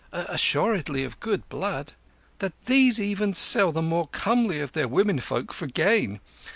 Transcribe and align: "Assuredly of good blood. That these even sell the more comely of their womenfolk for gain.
"Assuredly 0.11 1.03
of 1.03 1.19
good 1.19 1.47
blood. 1.47 1.93
That 2.39 2.59
these 2.65 2.99
even 2.99 3.35
sell 3.35 3.71
the 3.71 3.83
more 3.83 4.07
comely 4.07 4.59
of 4.59 4.71
their 4.71 4.87
womenfolk 4.87 5.53
for 5.53 5.67
gain. 5.67 6.19